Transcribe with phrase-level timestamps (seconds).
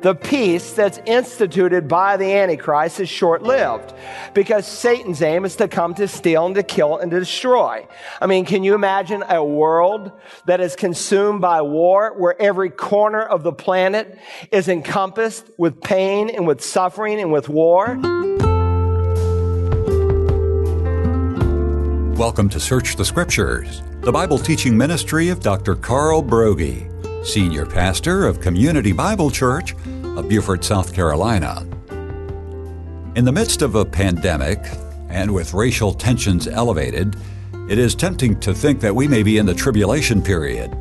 [0.00, 3.92] the peace that's instituted by the Antichrist is short lived
[4.32, 7.86] because Satan's aim is to come to steal and to kill and to destroy.
[8.20, 10.12] I mean, can you imagine a world
[10.46, 14.16] that is consumed by war where every corner of the planet
[14.52, 17.98] is encompassed with pain and with suffering and with war?
[22.16, 25.74] Welcome to Search the Scriptures, the Bible teaching ministry of Dr.
[25.74, 29.74] Carl Broggi, Senior Pastor of Community Bible Church
[30.16, 31.66] of Beaufort, South Carolina.
[33.14, 34.58] In the midst of a pandemic,
[35.08, 37.16] and with racial tensions elevated,
[37.68, 40.76] it is tempting to think that we may be in the tribulation period.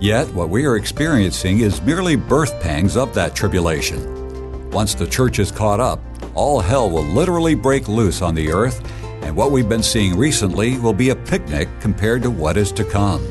[0.00, 4.70] Yet, what we are experiencing is merely birth pangs of that tribulation.
[4.70, 6.00] Once the church is caught up,
[6.34, 8.82] all hell will literally break loose on the earth
[9.24, 12.84] and what we've been seeing recently will be a picnic compared to what is to
[12.84, 13.26] come.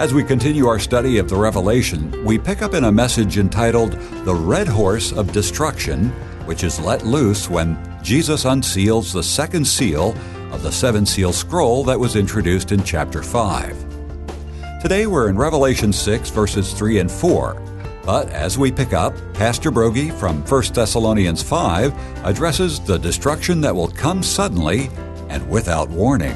[0.00, 3.92] As we continue our study of the Revelation, we pick up in a message entitled
[4.24, 6.08] The Red Horse of Destruction,
[6.46, 10.14] which is let loose when Jesus unseals the second seal
[10.52, 14.80] of the seven seal scroll that was introduced in chapter 5.
[14.80, 17.62] Today we're in Revelation 6, verses 3 and 4
[18.06, 23.74] but as we pick up, Pastor Broggi from 1 Thessalonians 5 addresses the destruction that
[23.74, 24.88] will come suddenly
[25.28, 26.32] and without warning.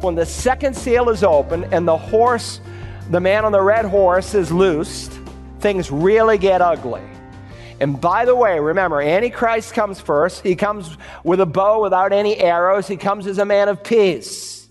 [0.00, 2.60] When the second seal is open and the horse,
[3.10, 5.12] the man on the red horse, is loosed,
[5.60, 7.02] things really get ugly.
[7.80, 10.42] And by the way, remember, Antichrist comes first.
[10.42, 12.88] He comes with a bow without any arrows.
[12.88, 14.68] He comes as a man of peace.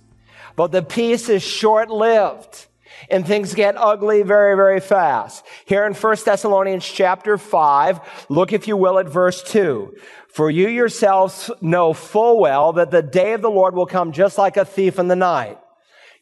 [0.56, 2.66] But the peace is short lived
[3.10, 5.46] and things get ugly very, very fast.
[5.66, 9.96] Here in 1 Thessalonians chapter 5, look if you will at verse 2.
[10.30, 14.38] For you yourselves know full well that the day of the Lord will come just
[14.38, 15.58] like a thief in the night.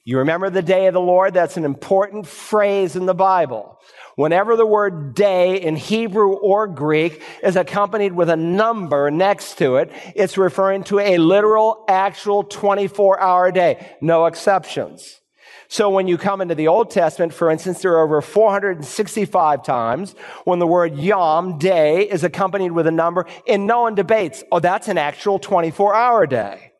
[0.07, 1.33] You remember the day of the Lord?
[1.33, 3.79] That's an important phrase in the Bible.
[4.15, 9.77] Whenever the word day in Hebrew or Greek is accompanied with a number next to
[9.77, 13.95] it, it's referring to a literal, actual 24 hour day.
[13.99, 15.21] No exceptions.
[15.69, 20.13] So when you come into the Old Testament, for instance, there are over 465 times
[20.43, 24.59] when the word yom, day, is accompanied with a number, and no one debates, oh,
[24.59, 26.73] that's an actual 24 hour day.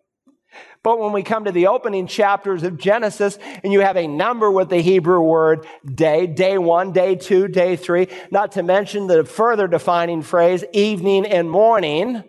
[0.85, 4.51] But when we come to the opening chapters of Genesis and you have a number
[4.51, 9.25] with the Hebrew word day, day one, day two, day three, not to mention the
[9.25, 12.23] further defining phrase evening and morning,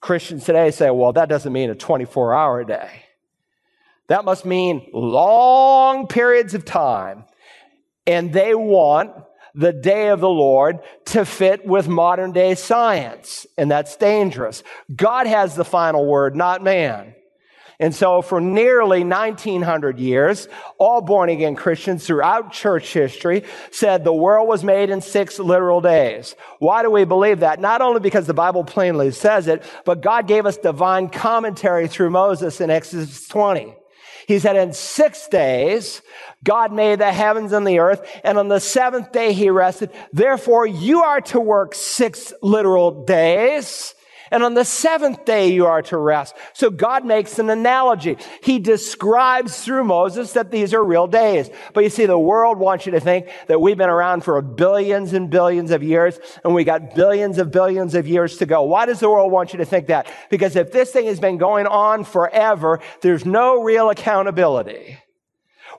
[0.00, 3.04] Christians today say, well, that doesn't mean a 24 hour day.
[4.08, 7.26] That must mean long periods of time.
[8.08, 9.12] And they want
[9.54, 13.46] the day of the Lord to fit with modern day science.
[13.58, 14.62] And that's dangerous.
[14.94, 17.14] God has the final word, not man.
[17.82, 20.46] And so for nearly 1900 years,
[20.78, 23.42] all born again Christians throughout church history
[23.72, 26.36] said the world was made in six literal days.
[26.60, 27.58] Why do we believe that?
[27.58, 32.10] Not only because the Bible plainly says it, but God gave us divine commentary through
[32.10, 33.74] Moses in Exodus 20.
[34.26, 36.02] He said, in six days,
[36.44, 39.90] God made the heavens and the earth, and on the seventh day he rested.
[40.12, 43.94] Therefore, you are to work six literal days.
[44.32, 46.34] And on the seventh day, you are to rest.
[46.54, 48.16] So God makes an analogy.
[48.42, 51.50] He describes through Moses that these are real days.
[51.74, 55.12] But you see, the world wants you to think that we've been around for billions
[55.12, 58.62] and billions of years and we got billions of billions of years to go.
[58.62, 60.06] Why does the world want you to think that?
[60.30, 64.96] Because if this thing has been going on forever, there's no real accountability.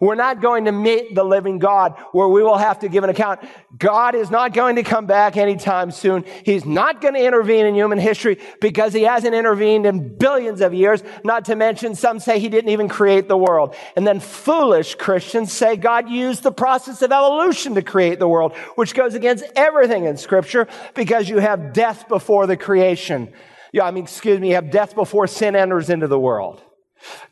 [0.03, 3.09] We're not going to meet the living God where we will have to give an
[3.09, 3.39] account.
[3.77, 6.25] God is not going to come back anytime soon.
[6.43, 10.73] He's not going to intervene in human history because he hasn't intervened in billions of
[10.73, 11.01] years.
[11.23, 13.75] Not to mention some say he didn't even create the world.
[13.95, 18.57] And then foolish Christians say God used the process of evolution to create the world,
[18.75, 23.31] which goes against everything in scripture because you have death before the creation.
[23.71, 26.61] Yeah, I mean, excuse me, you have death before sin enters into the world.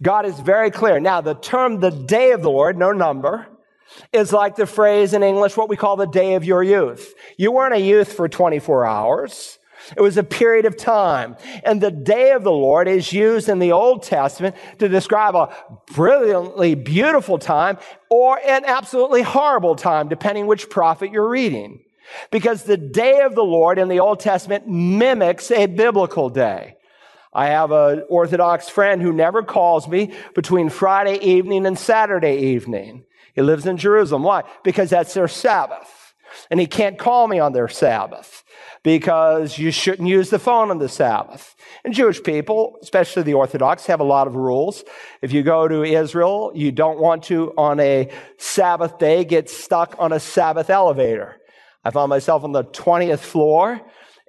[0.01, 0.99] God is very clear.
[0.99, 3.47] Now, the term the day of the Lord, no number,
[4.13, 7.13] is like the phrase in English, what we call the day of your youth.
[7.38, 9.59] You weren't a youth for 24 hours.
[9.95, 11.35] It was a period of time.
[11.63, 15.53] And the day of the Lord is used in the Old Testament to describe a
[15.94, 17.77] brilliantly beautiful time
[18.09, 21.81] or an absolutely horrible time, depending which prophet you're reading.
[22.29, 26.75] Because the day of the Lord in the Old Testament mimics a biblical day.
[27.33, 33.06] I have an Orthodox friend who never calls me between Friday evening and Saturday evening.
[33.33, 34.24] He lives in Jerusalem.
[34.24, 34.44] Why?
[34.63, 36.13] Because that's their Sabbath.
[36.50, 38.44] And he can't call me on their Sabbath
[38.83, 41.56] because you shouldn't use the phone on the Sabbath.
[41.83, 44.84] And Jewish people, especially the Orthodox, have a lot of rules.
[45.22, 49.95] If you go to Israel, you don't want to, on a Sabbath day, get stuck
[50.00, 51.38] on a Sabbath elevator.
[51.84, 53.81] I found myself on the 20th floor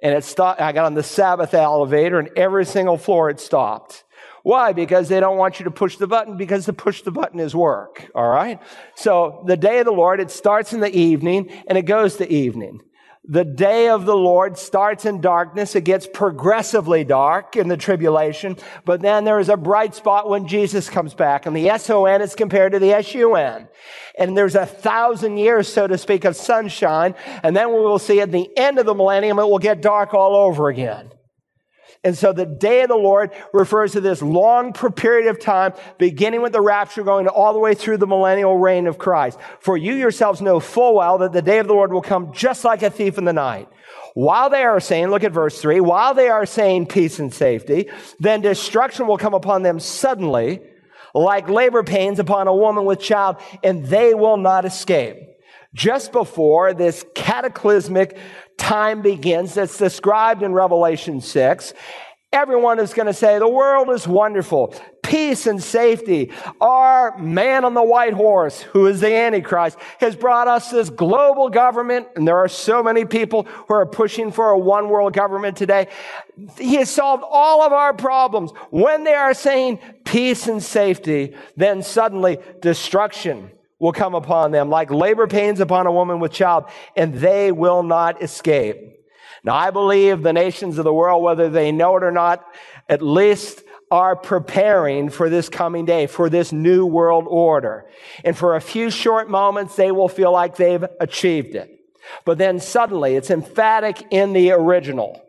[0.03, 0.61] and it stopped.
[0.61, 4.03] I got on the Sabbath elevator and every single floor it stopped.
[4.43, 4.73] Why?
[4.73, 7.55] Because they don't want you to push the button because to push the button is
[7.55, 8.11] work.
[8.13, 8.61] All right.
[8.95, 12.29] So the day of the Lord, it starts in the evening and it goes to
[12.31, 12.81] evening.
[13.25, 15.77] The day of the Lord starts in darkness.
[15.77, 20.45] It gets progressively dark in the tribulation, but then there is a bright spot when
[20.45, 23.69] Jesus comes back and the S-O-N is compared to the S-U-N.
[24.19, 27.15] And there's a thousand years, so to speak, of sunshine.
[27.43, 30.13] And then we will see at the end of the millennium, it will get dark
[30.13, 31.12] all over again.
[32.03, 36.41] And so the day of the Lord refers to this long period of time, beginning
[36.41, 39.39] with the rapture, going all the way through the millennial reign of Christ.
[39.59, 42.65] For you yourselves know full well that the day of the Lord will come just
[42.65, 43.69] like a thief in the night.
[44.15, 47.89] While they are saying, look at verse three, while they are saying peace and safety,
[48.19, 50.61] then destruction will come upon them suddenly,
[51.15, 55.17] like labor pains upon a woman with child, and they will not escape.
[55.73, 58.15] Just before this cataclysmic
[58.57, 61.73] time begins that's described in Revelation 6,
[62.31, 64.73] everyone is going to say, the world is wonderful.
[65.03, 66.31] Peace and safety.
[66.59, 71.49] Our man on the white horse, who is the Antichrist, has brought us this global
[71.49, 72.07] government.
[72.15, 75.87] And there are so many people who are pushing for a one world government today.
[76.57, 78.51] He has solved all of our problems.
[78.71, 83.51] When they are saying peace and safety, then suddenly destruction
[83.83, 86.63] will come upon them like labor pains upon a woman with child,
[86.95, 88.77] and they will not escape.
[89.43, 92.45] Now, I believe the nations of the world, whether they know it or not,
[92.87, 97.85] at least are preparing for this coming day, for this new world order.
[98.23, 101.69] And for a few short moments, they will feel like they've achieved it.
[102.23, 105.21] But then suddenly, it's emphatic in the original.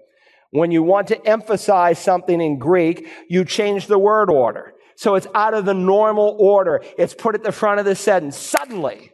[0.52, 4.73] When you want to emphasize something in Greek, you change the word order.
[4.96, 6.82] So it's out of the normal order.
[6.98, 8.36] It's put at the front of the sentence.
[8.36, 9.12] Suddenly,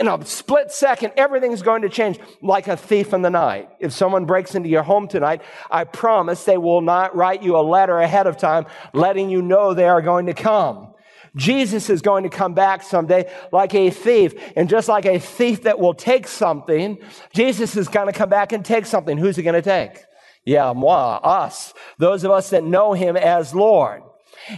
[0.00, 3.68] in a split second, everything's going to change like a thief in the night.
[3.80, 7.60] If someone breaks into your home tonight, I promise they will not write you a
[7.60, 8.64] letter ahead of time
[8.94, 10.94] letting you know they are going to come.
[11.36, 14.32] Jesus is going to come back someday like a thief.
[14.56, 16.98] And just like a thief that will take something,
[17.34, 19.18] Jesus is going to come back and take something.
[19.18, 20.02] Who's he going to take?
[20.46, 21.74] Yeah, moi, us.
[21.98, 24.02] Those of us that know him as Lord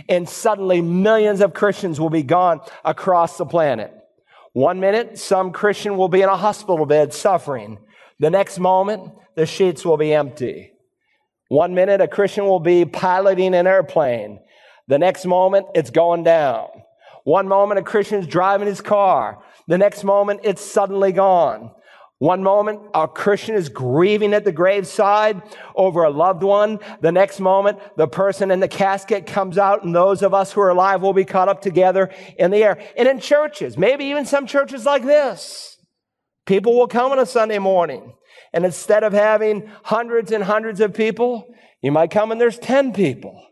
[0.09, 3.93] and suddenly millions of Christians will be gone across the planet.
[4.53, 7.79] One minute, some Christian will be in a hospital bed suffering.
[8.19, 10.73] The next moment, the sheets will be empty.
[11.49, 14.41] One minute, a Christian will be piloting an airplane.
[14.89, 16.69] The next moment, it's going down.
[17.25, 19.43] One moment, a Christian is driving his car.
[19.69, 21.71] The next moment, it's suddenly gone.
[22.23, 25.43] One moment, a Christian is grieving at the graveside
[25.75, 26.79] over a loved one.
[27.01, 30.61] The next moment, the person in the casket comes out and those of us who
[30.61, 32.81] are alive will be caught up together in the air.
[32.97, 35.79] And in churches, maybe even some churches like this,
[36.47, 38.15] people will come on a Sunday morning
[38.53, 42.93] and instead of having hundreds and hundreds of people, you might come and there's 10
[42.93, 43.45] people.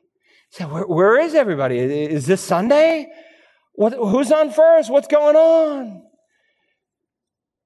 [0.51, 1.81] So where, where is everybody?
[1.81, 3.09] Is this Sunday?
[3.73, 4.93] What, who's on first?
[4.93, 6.10] What's going on?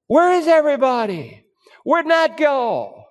[0.07, 1.45] Where is everybody?
[1.85, 3.05] Where'd Nat go?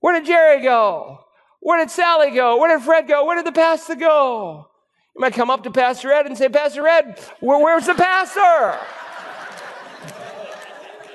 [0.00, 1.20] Where did Jerry go?
[1.60, 2.56] Where did Sally go?
[2.58, 3.26] Where did Fred go?
[3.26, 4.66] Where did the pastor go?
[5.14, 8.78] You might come up to Pastor Ed and say, Pastor Ed, where, where's the pastor?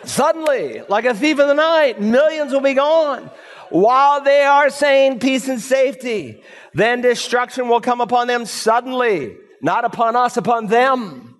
[0.04, 3.32] Suddenly, like a thief in the night, millions will be gone.
[3.70, 6.44] While they are saying peace and safety,
[6.74, 11.35] then destruction will come upon them suddenly, not upon us, upon them.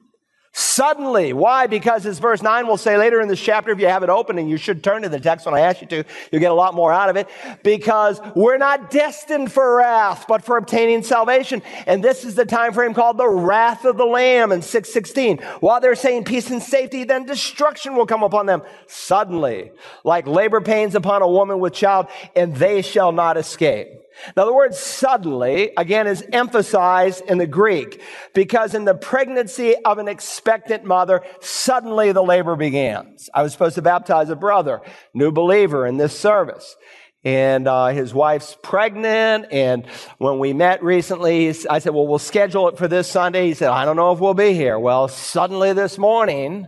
[0.58, 1.34] Suddenly.
[1.34, 1.68] Why?
[1.68, 4.38] Because as verse 9 will say later in this chapter, if you have it open
[4.38, 6.56] and you should turn to the text when I ask you to, you'll get a
[6.56, 7.28] lot more out of it.
[7.62, 11.62] Because we're not destined for wrath, but for obtaining salvation.
[11.86, 15.40] And this is the time frame called the wrath of the Lamb in 616.
[15.60, 19.74] While they're saying peace and safety, then destruction will come upon them suddenly,
[20.06, 23.90] like labor pains upon a woman with child, and they shall not escape.
[24.36, 28.02] Now, the word suddenly, again, is emphasized in the Greek
[28.34, 33.30] because in the pregnancy of an expectant mother, suddenly the labor begins.
[33.34, 34.82] I was supposed to baptize a brother,
[35.14, 36.76] new believer in this service.
[37.24, 39.48] And uh, his wife's pregnant.
[39.52, 39.88] And
[40.20, 43.48] when we met recently, I said, Well, we'll schedule it for this Sunday.
[43.48, 44.78] He said, I don't know if we'll be here.
[44.78, 46.68] Well, suddenly this morning,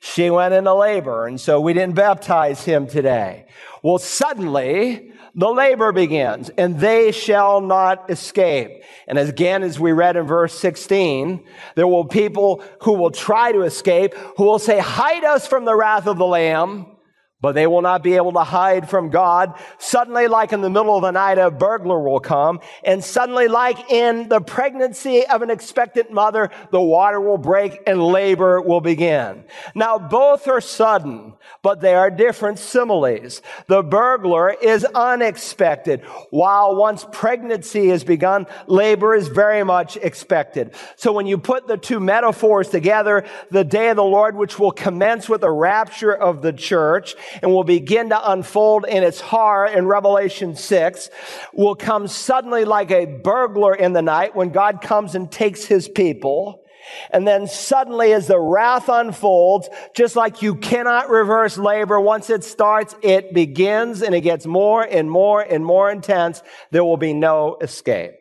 [0.00, 1.28] she went into labor.
[1.28, 3.46] And so we didn't baptize him today.
[3.84, 8.82] Well, suddenly, the labor begins, and they shall not escape.
[9.06, 11.42] And again, as we read in verse 16,
[11.74, 15.74] there will people who will try to escape, who will say, hide us from the
[15.74, 16.86] wrath of the Lamb.
[17.42, 19.52] But they will not be able to hide from God.
[19.78, 22.60] Suddenly, like in the middle of the night, a burglar will come.
[22.84, 28.02] And suddenly, like in the pregnancy of an expectant mother, the water will break and
[28.02, 29.44] labor will begin.
[29.74, 33.42] Now, both are sudden, but they are different similes.
[33.66, 40.74] The burglar is unexpected, while once pregnancy is begun, labor is very much expected.
[40.94, 44.70] So when you put the two metaphors together, the day of the Lord, which will
[44.70, 49.66] commence with the rapture of the church, and will begin to unfold in its horror
[49.66, 51.10] in Revelation 6
[51.52, 55.88] will come suddenly like a burglar in the night when God comes and takes his
[55.88, 56.62] people.
[57.10, 62.44] And then suddenly as the wrath unfolds, just like you cannot reverse labor, once it
[62.44, 66.42] starts, it begins and it gets more and more and more intense.
[66.70, 68.14] There will be no escape.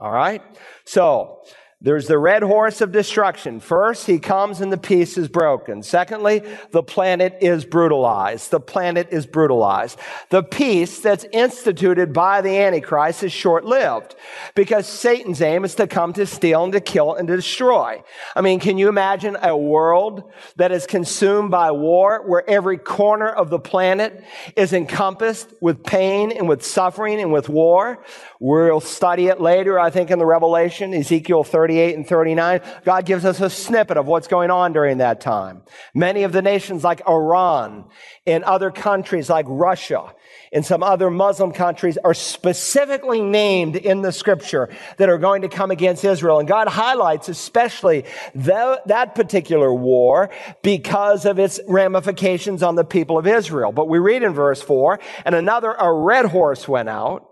[0.00, 0.42] All right?
[0.84, 1.42] So,
[1.80, 3.60] there's the red horse of destruction.
[3.60, 5.84] First, he comes and the peace is broken.
[5.84, 6.42] Secondly,
[6.72, 8.50] the planet is brutalized.
[8.50, 9.96] The planet is brutalized.
[10.30, 14.16] The peace that's instituted by the Antichrist is short lived
[14.56, 18.02] because Satan's aim is to come to steal and to kill and to destroy.
[18.34, 23.28] I mean, can you imagine a world that is consumed by war where every corner
[23.28, 24.24] of the planet
[24.56, 28.02] is encompassed with pain and with suffering and with war?
[28.40, 32.60] We'll study it later, I think, in the Revelation, Ezekiel 38 and 39.
[32.86, 35.60] God gives us a snippet of what's going on during that time.
[35.94, 37.84] Many of the nations like Iran
[38.26, 40.14] and other countries like Russia
[40.50, 45.48] and some other Muslim countries are specifically named in the scripture that are going to
[45.50, 46.38] come against Israel.
[46.38, 50.30] And God highlights especially the, that particular war
[50.62, 53.72] because of its ramifications on the people of Israel.
[53.72, 57.27] But we read in verse 4, and another, a red horse went out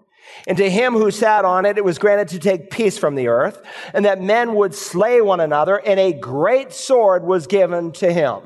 [0.47, 3.29] and to him who sat on it, it was granted to take peace from the
[3.29, 8.13] earth, and that men would slay one another, and a great sword was given to
[8.13, 8.43] him.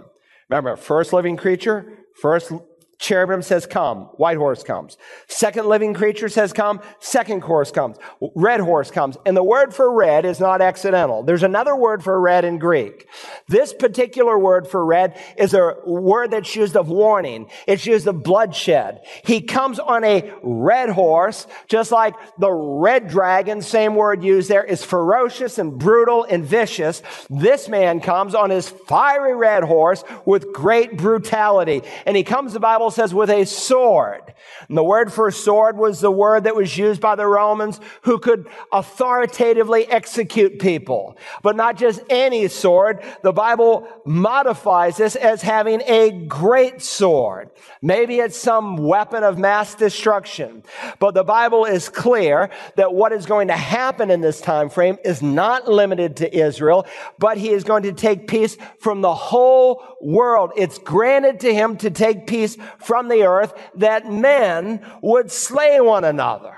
[0.49, 2.53] Remember, first living creature, first
[3.01, 4.99] Cherubim says come, white horse comes.
[5.27, 7.97] Second living creature says come, second horse comes,
[8.37, 9.17] red horse comes.
[9.25, 11.23] And the word for red is not accidental.
[11.23, 13.09] There's another word for red in Greek.
[13.49, 17.49] This particular word for red is a word that's used of warning.
[17.67, 19.01] It's used of bloodshed.
[19.25, 24.63] He comes on a red horse, just like the red dragon, same word used there,
[24.63, 27.03] is ferocious and brutal and vicious.
[27.31, 31.81] This man comes on his fiery red horse with great brutality.
[32.05, 34.35] And he comes, the Bible Bible says with a sword.
[34.69, 38.19] And the word for sword was the word that was used by the Romans who
[38.19, 41.17] could authoritatively execute people.
[41.43, 43.03] But not just any sword.
[43.23, 47.51] The Bible modifies this as having a great sword.
[47.81, 50.65] Maybe it's some weapon of mass destruction.
[50.99, 54.99] But the Bible is clear that what is going to happen in this time frame
[55.05, 56.87] is not limited to Israel,
[57.19, 60.53] but he is going to take peace from the whole world.
[60.57, 66.05] It's granted to him to take peace from the earth that men would slay one
[66.05, 66.57] another.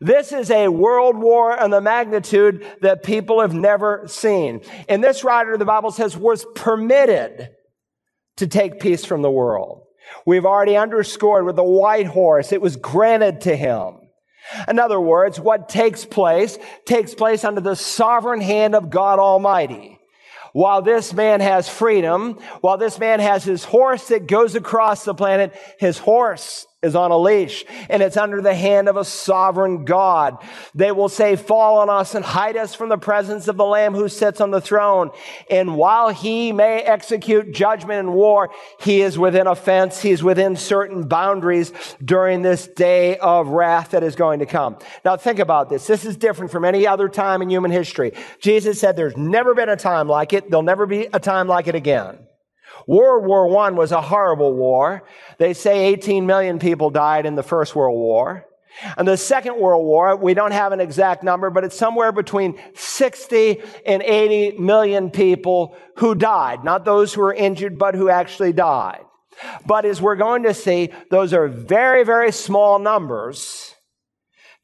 [0.00, 4.62] This is a world war and the magnitude that people have never seen.
[4.88, 7.50] And this writer, of the Bible says, was permitted
[8.36, 9.82] to take peace from the world.
[10.26, 13.96] We've already underscored with the white horse, it was granted to him.
[14.66, 19.99] In other words, what takes place takes place under the sovereign hand of God Almighty
[20.52, 25.14] while this man has freedom, while this man has his horse that goes across the
[25.14, 29.84] planet, his horse is on a leash and it's under the hand of a sovereign
[29.84, 30.38] God.
[30.74, 33.92] They will say, fall on us and hide us from the presence of the Lamb
[33.92, 35.10] who sits on the throne.
[35.50, 40.00] And while he may execute judgment and war, he is within a fence.
[40.00, 41.72] He's within certain boundaries
[42.02, 44.78] during this day of wrath that is going to come.
[45.04, 45.86] Now think about this.
[45.86, 48.12] This is different from any other time in human history.
[48.40, 50.48] Jesus said there's never been a time like it.
[50.48, 52.20] There'll never be a time like it again.
[52.86, 55.02] World War I was a horrible war.
[55.38, 58.46] They say 18 million people died in the First World War.
[58.96, 62.58] And the Second World War, we don't have an exact number, but it's somewhere between
[62.74, 66.64] 60 and 80 million people who died.
[66.64, 69.04] Not those who were injured, but who actually died.
[69.66, 73.74] But as we're going to see, those are very, very small numbers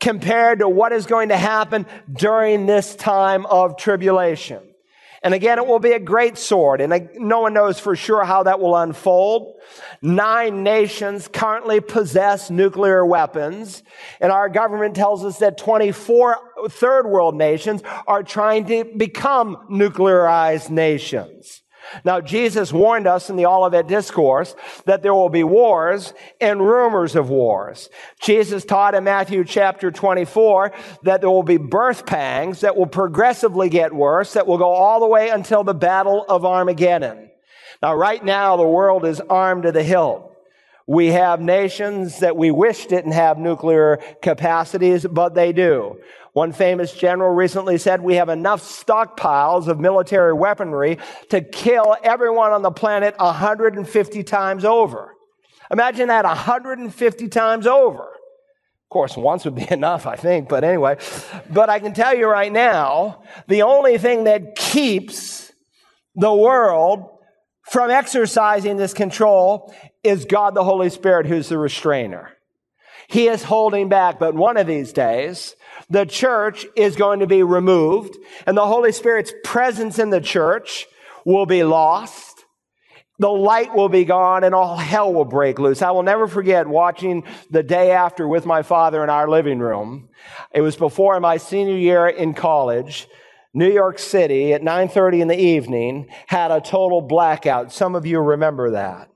[0.00, 4.62] compared to what is going to happen during this time of tribulation.
[5.26, 6.80] And again, it will be a great sword.
[6.80, 9.61] And no one knows for sure how that will unfold.
[10.00, 13.83] Nine nations currently possess nuclear weapons.
[14.21, 20.71] And our government tells us that 24 third world nations are trying to become nuclearized
[20.71, 21.62] nations.
[22.05, 27.16] Now, Jesus warned us in the Olivet Discourse that there will be wars and rumors
[27.16, 27.88] of wars.
[28.21, 33.69] Jesus taught in Matthew chapter 24 that there will be birth pangs that will progressively
[33.69, 37.31] get worse, that will go all the way until the battle of Armageddon.
[37.83, 40.33] Now, right now, the world is armed to the hilt
[40.87, 45.99] We have nations that we wish didn't have nuclear capacities, but they do.
[46.37, 50.99] One famous general recently said we have enough stockpiles of military weaponry
[51.31, 55.14] to kill everyone on the planet 150 times over.
[55.71, 58.02] Imagine that 150 times over.
[58.02, 60.99] Of course, once would be enough, I think, but anyway.
[61.49, 65.50] But I can tell you right now, the only thing that keeps
[66.16, 67.19] the world
[67.62, 69.75] from exercising this control
[70.05, 72.36] is God the Holy Spirit, who's the restrainer.
[73.09, 75.55] He is holding back, but one of these days,
[75.89, 80.87] the church is going to be removed and the Holy Spirit's presence in the church
[81.25, 82.45] will be lost.
[83.19, 85.81] The light will be gone and all hell will break loose.
[85.81, 90.09] I will never forget watching the day after with my father in our living room.
[90.53, 93.09] It was before my senior year in college.
[93.55, 97.73] New York City at 9:30 in the evening had a total blackout.
[97.73, 99.09] Some of you remember that.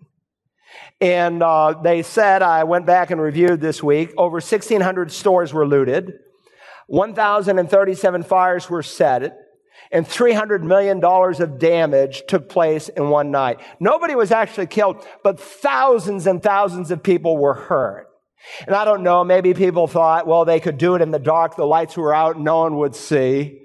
[1.00, 5.66] And uh, they said, I went back and reviewed this week, over 1,600 stores were
[5.66, 6.12] looted,
[6.88, 9.38] 1,037 fires were set,
[9.92, 13.60] and $300 million of damage took place in one night.
[13.80, 18.06] Nobody was actually killed, but thousands and thousands of people were hurt.
[18.66, 21.56] And I don't know, maybe people thought, well, they could do it in the dark,
[21.56, 23.62] the lights were out, no one would see.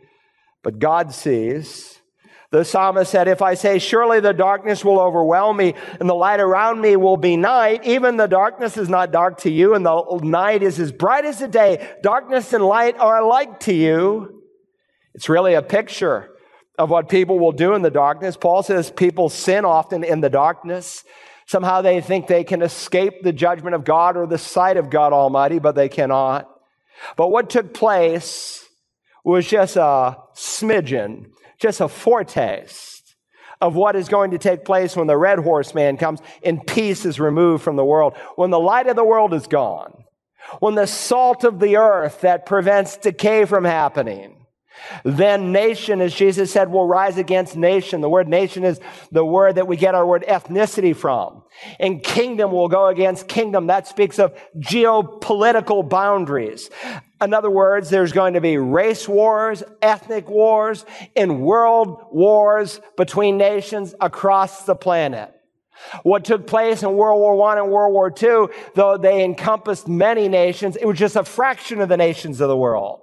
[0.64, 1.95] But God sees.
[2.56, 6.40] The psalmist said, If I say, Surely the darkness will overwhelm me, and the light
[6.40, 10.22] around me will be night, even the darkness is not dark to you, and the
[10.24, 11.86] night is as bright as the day.
[12.02, 14.42] Darkness and light are alike to you.
[15.16, 16.30] It's really a picture
[16.78, 18.38] of what people will do in the darkness.
[18.38, 21.04] Paul says people sin often in the darkness.
[21.48, 25.12] Somehow they think they can escape the judgment of God or the sight of God
[25.12, 26.50] Almighty, but they cannot.
[27.18, 28.66] But what took place
[29.26, 33.16] was just a smidgen just a foretaste
[33.62, 37.20] of what is going to take place when the red horseman comes and peace is
[37.20, 38.16] removed from the world.
[38.36, 40.04] When the light of the world is gone.
[40.60, 44.46] When the salt of the earth that prevents decay from happening
[45.04, 48.02] then nation, as Jesus said, will rise against nation.
[48.02, 48.80] The word nation is
[49.12, 51.44] the word that we get our word ethnicity from.
[51.80, 53.68] And kingdom will go against kingdom.
[53.68, 56.70] That speaks of geopolitical boundaries.
[57.22, 63.38] In other words, there's going to be race wars, ethnic wars, and world wars between
[63.38, 65.32] nations across the planet.
[66.04, 70.28] What took place in World War I and World War II, though they encompassed many
[70.28, 73.02] nations, it was just a fraction of the nations of the world.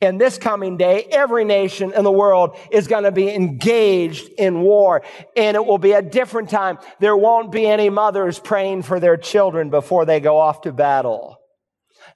[0.00, 4.62] In this coming day, every nation in the world is going to be engaged in
[4.62, 5.02] war,
[5.36, 6.78] and it will be a different time.
[7.00, 11.38] There won't be any mothers praying for their children before they go off to battle.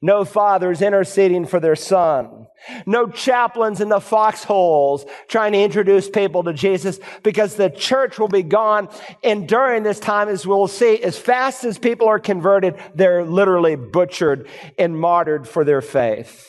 [0.00, 2.46] No fathers interceding for their son.
[2.86, 8.28] No chaplains in the foxholes trying to introduce people to Jesus because the church will
[8.28, 8.88] be gone.
[9.24, 13.76] And during this time, as we'll see, as fast as people are converted, they're literally
[13.76, 16.48] butchered and martyred for their faith.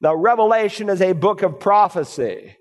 [0.00, 2.56] Now, Revelation is a book of prophecy.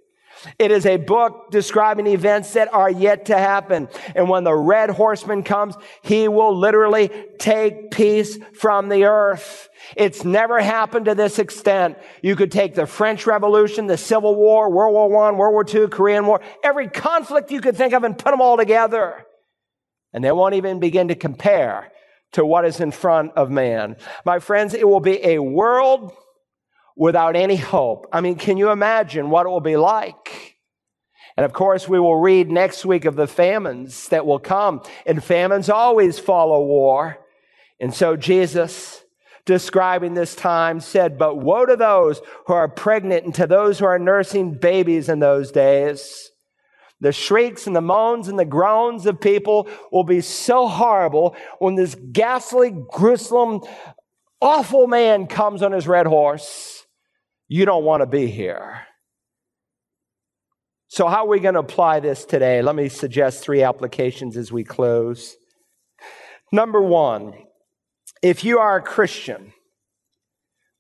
[0.58, 3.90] It is a book describing events that are yet to happen.
[4.16, 9.70] And when the red horseman comes, he will literally take peace from the earth.
[9.96, 11.98] It's never happened to this extent.
[12.22, 15.88] You could take the French Revolution, the Civil War, World War I, World War II,
[15.90, 19.26] Korean War, every conflict you could think of and put them all together.
[20.14, 21.92] And they won't even begin to compare
[22.34, 23.96] to what is in front of man.
[24.26, 26.14] My friends, it will be a world
[27.00, 28.08] without any hope.
[28.12, 30.58] I mean, can you imagine what it will be like?
[31.38, 35.24] And of course, we will read next week of the famines that will come, and
[35.24, 37.18] famines always follow war.
[37.80, 39.02] And so Jesus,
[39.46, 43.86] describing this time, said, But woe to those who are pregnant and to those who
[43.86, 46.32] are nursing babies in those days.
[47.00, 51.76] The shrieks and the moans and the groans of people will be so horrible when
[51.76, 53.62] this ghastly, gruesome,
[54.42, 56.80] awful man comes on his red horse
[57.50, 58.82] you don't want to be here.
[60.88, 62.62] So, how are we going to apply this today?
[62.62, 65.36] Let me suggest three applications as we close.
[66.52, 67.34] Number one,
[68.24, 69.54] if you are a Christian,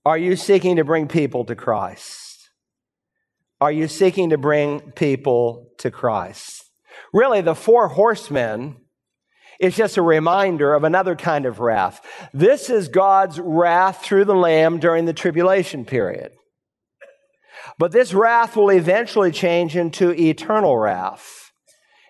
[0.05, 2.49] are you seeking to bring people to Christ?
[3.61, 6.63] Are you seeking to bring people to Christ?
[7.13, 8.77] Really, the four horsemen
[9.59, 11.99] is just a reminder of another kind of wrath.
[12.33, 16.31] This is God's wrath through the Lamb during the tribulation period.
[17.77, 21.51] But this wrath will eventually change into eternal wrath.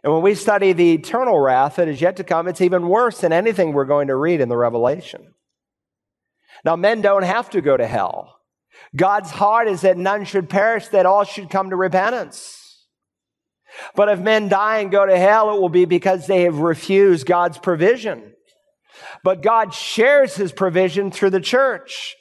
[0.03, 3.19] And when we study the eternal wrath that is yet to come, it's even worse
[3.19, 5.33] than anything we're going to read in the Revelation.
[6.63, 8.39] Now, men don't have to go to hell.
[8.95, 12.85] God's heart is that none should perish, that all should come to repentance.
[13.95, 17.27] But if men die and go to hell, it will be because they have refused
[17.27, 18.33] God's provision.
[19.23, 22.15] But God shares his provision through the church.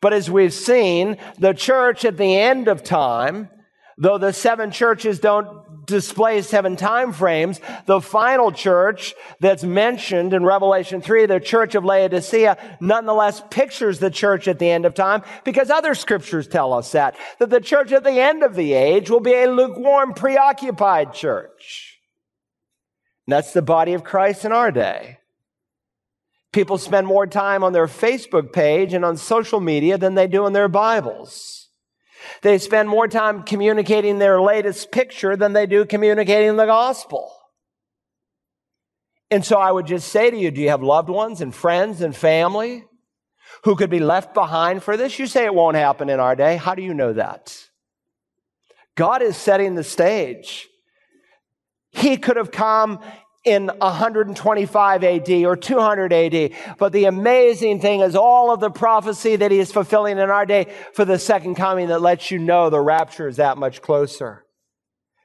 [0.00, 3.48] But as we've seen, the church at the end of time,
[3.96, 10.44] though the seven churches don't display seven time frames, the final church that's mentioned in
[10.44, 15.22] Revelation 3, the church of Laodicea, nonetheless pictures the church at the end of time
[15.44, 19.10] because other scriptures tell us that, that the church at the end of the age
[19.10, 21.98] will be a lukewarm, preoccupied church.
[23.26, 25.17] And that's the body of Christ in our day.
[26.58, 30.44] People spend more time on their Facebook page and on social media than they do
[30.44, 31.68] in their Bibles.
[32.42, 37.32] They spend more time communicating their latest picture than they do communicating the gospel.
[39.30, 42.00] And so I would just say to you, do you have loved ones and friends
[42.00, 42.84] and family
[43.62, 45.16] who could be left behind for this?
[45.16, 46.56] You say it won't happen in our day.
[46.56, 47.56] How do you know that?
[48.96, 50.66] God is setting the stage.
[51.90, 52.98] He could have come
[53.48, 56.52] in 125 AD or 200 AD.
[56.78, 60.46] But the amazing thing is all of the prophecy that he is fulfilling in our
[60.46, 64.44] day for the second coming that lets you know the rapture is that much closer.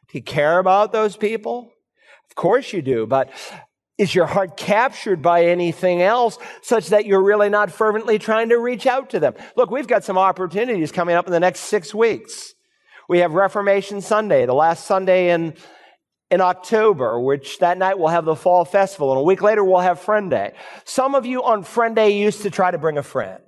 [0.09, 1.71] Do you care about those people?
[2.29, 3.29] Of course you do, but
[3.97, 8.57] is your heart captured by anything else such that you're really not fervently trying to
[8.57, 9.35] reach out to them?
[9.55, 12.55] Look, we've got some opportunities coming up in the next six weeks.
[13.07, 15.53] We have Reformation Sunday, the last Sunday in
[16.33, 19.81] in October, which that night we'll have the fall festival, and a week later we'll
[19.81, 20.53] have Friend Day.
[20.83, 23.43] Some of you on Friend Day used to try to bring a friend.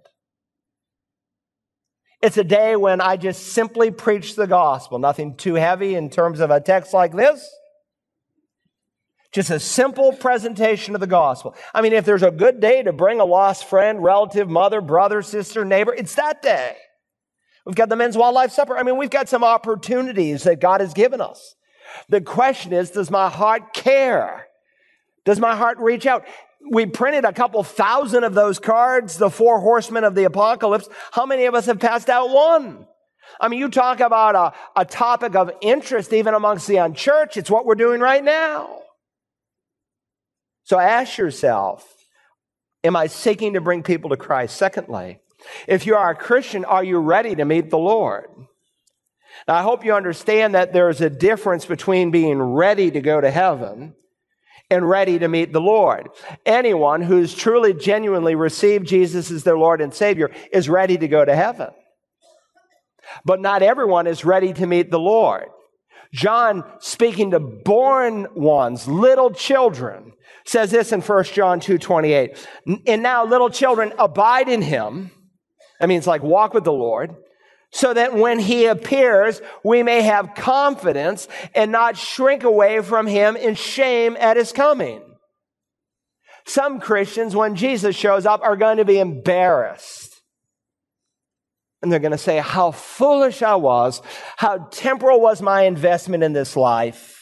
[2.21, 6.39] It's a day when I just simply preach the gospel, nothing too heavy in terms
[6.39, 7.49] of a text like this.
[9.31, 11.55] Just a simple presentation of the gospel.
[11.73, 15.23] I mean, if there's a good day to bring a lost friend, relative, mother, brother,
[15.23, 16.75] sister, neighbor, it's that day.
[17.65, 18.77] We've got the men's wildlife supper.
[18.77, 21.55] I mean, we've got some opportunities that God has given us.
[22.09, 24.47] The question is, does my heart care?
[25.23, 26.25] Does my heart reach out?
[26.71, 30.87] We printed a couple thousand of those cards, the four horsemen of the apocalypse.
[31.11, 32.87] How many of us have passed out one?
[33.39, 37.37] I mean, you talk about a, a topic of interest even amongst the unchurched.
[37.37, 38.81] It's what we're doing right now.
[40.63, 41.87] So ask yourself,
[42.83, 44.57] am I seeking to bring people to Christ?
[44.57, 45.19] Secondly,
[45.67, 48.25] if you are a Christian, are you ready to meet the Lord?
[49.47, 53.29] Now, I hope you understand that there's a difference between being ready to go to
[53.29, 53.95] heaven
[54.71, 56.09] and ready to meet the Lord.
[56.45, 61.23] Anyone who's truly, genuinely received Jesus as their Lord and Savior is ready to go
[61.23, 61.69] to heaven.
[63.23, 65.45] But not everyone is ready to meet the Lord.
[66.11, 70.13] John, speaking to born ones, little children,
[70.45, 72.47] says this in 1 John 2 28.
[72.87, 75.11] And now, little children, abide in him.
[75.79, 77.15] That means like walk with the Lord
[77.75, 83.35] so that when he appears, we may have confidence and not shrink away from him
[83.35, 85.01] in shame at his coming.
[86.47, 90.21] Some Christians, when Jesus shows up, are going to be embarrassed.
[91.81, 94.01] And they're going to say, How foolish I was.
[94.37, 97.14] How temporal was my investment in this life.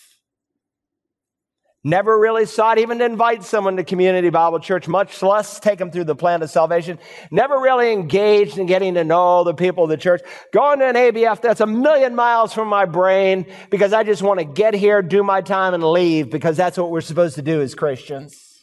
[1.86, 5.92] Never really sought even to invite someone to Community Bible Church, much less take them
[5.92, 6.98] through the plan of salvation.
[7.30, 10.22] Never really engaged in getting to know the people of the church.
[10.54, 14.40] Going to an ABF that's a million miles from my brain because I just want
[14.40, 17.62] to get here, do my time, and leave because that's what we're supposed to do
[17.62, 18.62] as Christians.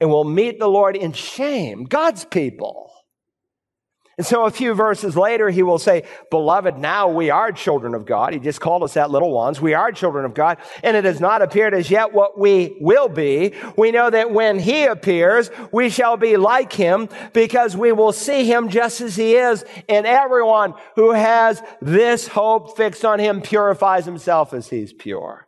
[0.00, 2.92] And we'll meet the Lord in shame, God's people.
[4.18, 8.04] And so a few verses later, he will say, Beloved, now we are children of
[8.04, 8.32] God.
[8.32, 9.60] He just called us that little ones.
[9.60, 13.08] We are children of God, and it has not appeared as yet what we will
[13.08, 13.54] be.
[13.76, 18.44] We know that when he appears, we shall be like him because we will see
[18.44, 19.64] him just as he is.
[19.88, 25.46] And everyone who has this hope fixed on him purifies himself as he's pure.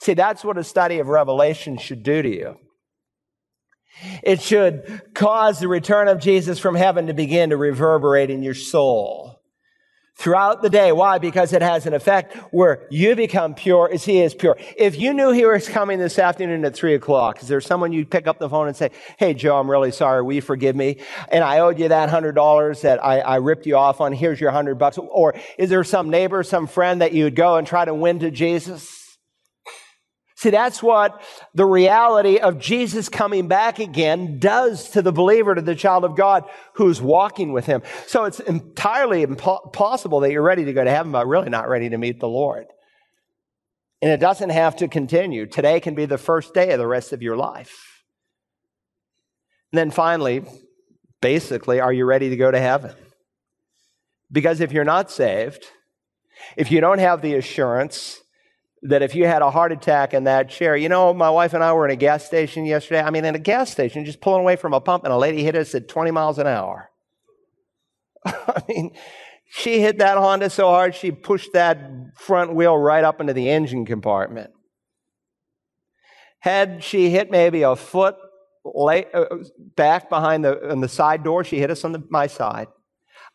[0.00, 2.56] See, that's what a study of Revelation should do to you.
[4.22, 8.54] It should cause the return of Jesus from heaven to begin to reverberate in your
[8.54, 9.38] soul
[10.18, 10.90] throughout the day.
[10.90, 11.18] Why?
[11.18, 14.56] Because it has an effect where you become pure as he is pure.
[14.76, 18.10] If you knew he was coming this afternoon at three o'clock, is there someone you'd
[18.10, 20.22] pick up the phone and say, Hey, Joe, I'm really sorry.
[20.22, 20.98] Will you forgive me?
[21.30, 24.12] And I owed you that hundred dollars that I, I ripped you off on.
[24.12, 24.98] Here's your hundred bucks.
[24.98, 28.30] Or is there some neighbor, some friend that you'd go and try to win to
[28.30, 29.07] Jesus?
[30.38, 31.20] See, that's what
[31.52, 36.16] the reality of Jesus coming back again does to the believer, to the child of
[36.16, 37.82] God who's walking with him.
[38.06, 41.88] So it's entirely impossible that you're ready to go to heaven, but really not ready
[41.88, 42.66] to meet the Lord.
[44.00, 45.44] And it doesn't have to continue.
[45.44, 48.04] Today can be the first day of the rest of your life.
[49.72, 50.44] And then finally,
[51.20, 52.94] basically, are you ready to go to heaven?
[54.30, 55.66] Because if you're not saved,
[56.56, 58.20] if you don't have the assurance
[58.82, 61.64] that if you had a heart attack in that chair, you know, my wife and
[61.64, 63.02] I were in a gas station yesterday.
[63.02, 65.42] I mean, in a gas station, just pulling away from a pump, and a lady
[65.42, 66.90] hit us at 20 miles an hour.
[68.24, 68.92] I mean,
[69.50, 71.78] she hit that Honda so hard, she pushed that
[72.16, 74.50] front wheel right up into the engine compartment.
[76.40, 78.14] Had she hit maybe a foot
[78.64, 79.24] lay, uh,
[79.76, 82.68] back behind the, the side door, she hit us on the, my side.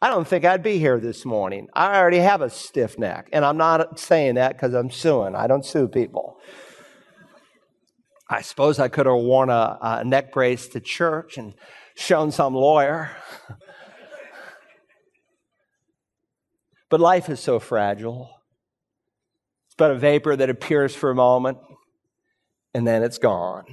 [0.04, 1.70] I don't think I'd be here this morning.
[1.74, 3.30] I already have a stiff neck.
[3.32, 5.34] And I'm not saying that because I'm suing.
[5.34, 6.42] I don't sue people.
[8.30, 11.54] I suppose I could have worn a, a neck brace to church and
[11.96, 13.12] shown some lawyer.
[16.90, 18.30] but life is so fragile.
[19.68, 21.60] It's but a vapor that appears for a moment
[22.74, 23.64] and then it's gone.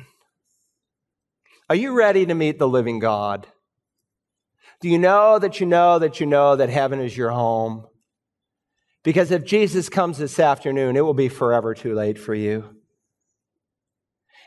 [1.68, 3.48] Are you ready to meet the living God?
[4.80, 7.86] Do you know that you know that you know that heaven is your home?
[9.02, 12.76] Because if Jesus comes this afternoon, it will be forever too late for you.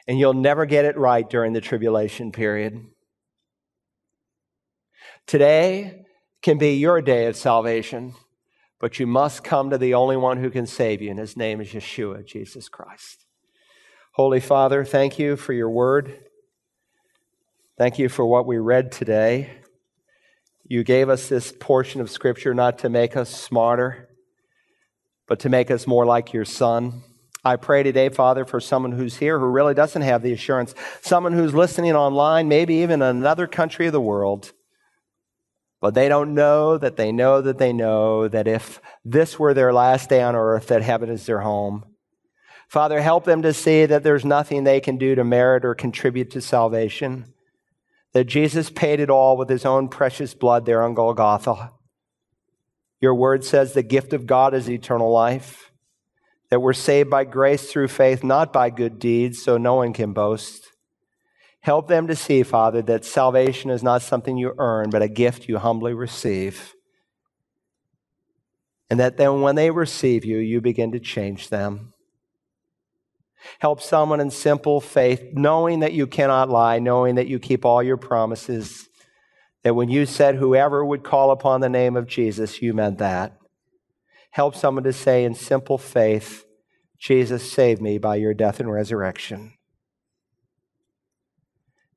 [0.08, 2.86] And you'll never get it right during the tribulation period.
[5.26, 6.06] Today
[6.42, 8.14] can be your day of salvation,
[8.80, 11.62] but you must come to the only one who can save you, and his name
[11.62, 13.26] is Yeshua, Jesus Christ.
[14.14, 16.26] Holy Father, thank you for your word.
[17.78, 19.63] Thank you for what we read today.
[20.66, 24.10] You gave us this portion of Scripture not to make us smarter,
[25.28, 27.04] but to make us more like your Son.
[27.44, 31.34] I pray today, Father, for someone who's here who really doesn't have the assurance, someone
[31.34, 34.54] who's listening online, maybe even in another country of the world,
[35.82, 39.74] but they don't know that they know that they know that if this were their
[39.74, 41.84] last day on earth, that heaven is their home.
[42.70, 46.32] Father, help them to see that there's nothing they can do to merit or contribute
[46.32, 47.34] to salvation,
[48.14, 51.72] that Jesus paid it all with his own precious blood there on Golgotha.
[53.02, 55.72] Your word says the gift of God is eternal life,
[56.50, 60.14] that we're saved by grace through faith, not by good deeds, so no one can
[60.14, 60.68] boast.
[61.62, 65.48] Help them to see, Father, that salvation is not something you earn, but a gift
[65.48, 66.76] you humbly receive.
[68.90, 71.93] And that then when they receive you, you begin to change them.
[73.60, 77.84] Help someone in simple faith, knowing that you cannot lie, knowing that you keep all
[77.84, 78.88] your promises.
[79.64, 83.38] That when you said whoever would call upon the name of Jesus, you meant that.
[84.32, 86.46] Help someone to say in simple faith,
[86.98, 89.54] Jesus saved me by your death and resurrection.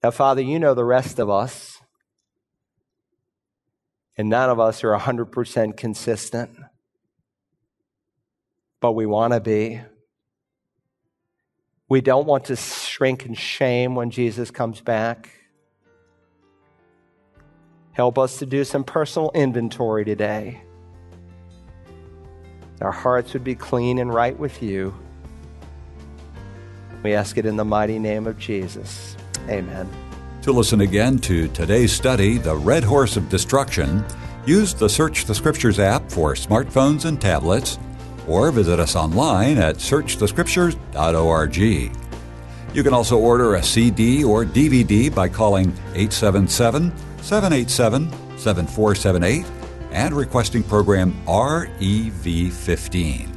[0.02, 1.80] Now, Father, you know the rest of us,
[4.16, 6.50] and none of us are 100% consistent,
[8.80, 9.80] but we want to be.
[11.88, 15.30] We don't want to shrink in shame when Jesus comes back.
[17.92, 20.60] Help us to do some personal inventory today.
[22.80, 24.94] Our hearts would be clean and right with you.
[27.02, 29.16] We ask it in the mighty name of Jesus.
[29.48, 29.88] Amen.
[30.42, 34.04] To listen again to today's study, The Red Horse of Destruction,
[34.44, 37.78] use the Search the Scriptures app for smartphones and tablets
[38.26, 41.56] or visit us online at searchthescriptures.org.
[42.74, 49.46] You can also order a CD or DVD by calling 877 787 7478
[49.92, 53.28] and requesting program REV15.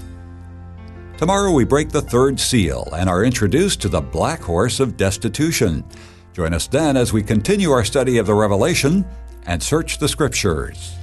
[1.17, 5.84] Tomorrow we break the third seal and are introduced to the black horse of destitution.
[6.34, 9.06] Join us then as we continue our study of the Revelation
[9.45, 10.98] and search the Scriptures.